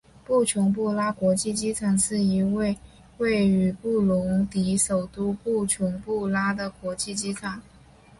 [0.25, 2.75] 布琼布拉国际机场是一位
[3.19, 7.61] 位于布隆迪首都布琼布拉的国际机场。